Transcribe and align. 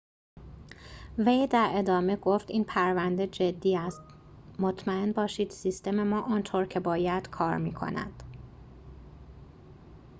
وی 1.17 1.47
در 1.47 1.71
ادامه 1.73 2.15
گفت 2.15 2.49
این 2.51 2.63
پرونده 2.63 3.27
جدی 3.27 3.77
است 3.77 4.01
مطمئن 4.59 5.11
باشید 5.11 5.51
سیستم 5.51 6.03
ما 6.07 6.21
آنطور 6.21 6.65
که 6.65 6.79
باید 6.79 7.29
کار 7.29 7.57
می‌کند 7.57 8.23